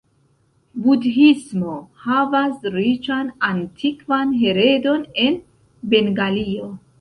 Budhismo 0.85 1.73
havas 2.05 2.65
riĉan 2.77 3.29
antikvan 3.49 4.33
heredon 4.41 5.05
en 5.27 5.39
Bengalio. 5.93 6.73